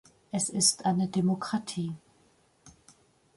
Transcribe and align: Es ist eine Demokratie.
Es 0.31 0.49
ist 0.49 0.85
eine 0.85 1.07
Demokratie. 1.09 1.93